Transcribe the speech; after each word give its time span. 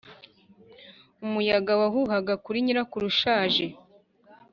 umuyaga 1.25 1.71
wahuhaga 1.81 2.33
kuri 2.43 2.57
nyirakuru 2.65 3.03
ushaje 3.11 3.65